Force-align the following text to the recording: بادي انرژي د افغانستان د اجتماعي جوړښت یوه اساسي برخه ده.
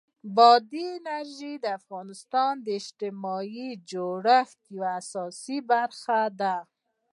بادي 0.35 0.85
انرژي 0.97 1.53
د 1.59 1.65
افغانستان 1.79 2.53
د 2.65 2.67
اجتماعي 2.79 3.69
جوړښت 3.91 4.59
یوه 4.75 4.89
اساسي 5.01 5.57
برخه 5.71 6.19
ده. 6.39 6.55